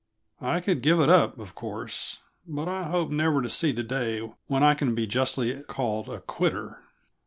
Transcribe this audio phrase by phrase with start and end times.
[0.41, 2.17] I could give it up, of course
[2.47, 6.21] but I hope never to see the day when I can be justly called a
[6.21, 6.81] quitter.